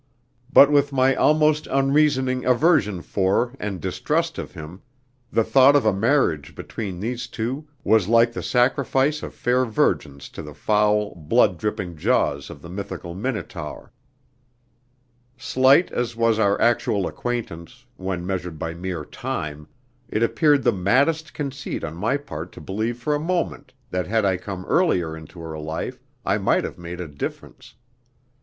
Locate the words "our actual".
16.39-17.05